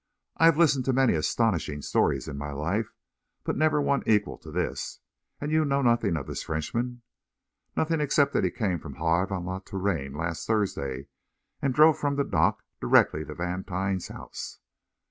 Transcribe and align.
"I 0.37 0.45
have 0.45 0.57
listened 0.57 0.83
to 0.85 0.93
many 0.93 1.13
astonishing 1.13 1.83
stories 1.83 2.27
in 2.27 2.35
my 2.35 2.51
life, 2.53 2.91
but 3.43 3.55
never 3.55 3.79
one 3.79 4.01
to 4.01 4.11
equal 4.11 4.39
this. 4.43 4.99
And 5.39 5.51
you 5.51 5.63
know 5.63 5.83
nothing 5.83 6.17
of 6.17 6.25
this 6.25 6.41
Frenchman?" 6.41 7.03
"Nothing 7.77 8.01
except 8.01 8.33
that 8.33 8.43
he 8.43 8.49
came 8.49 8.79
from 8.79 8.95
Havre 8.95 9.31
on 9.31 9.45
La 9.45 9.59
Touraine 9.59 10.13
last 10.15 10.47
Thursday, 10.47 11.05
and 11.61 11.71
drove 11.71 11.99
from 11.99 12.15
the 12.15 12.23
dock 12.23 12.63
direct 12.81 13.11
to 13.11 13.35
Vantine's 13.35 14.07
house." 14.07 14.57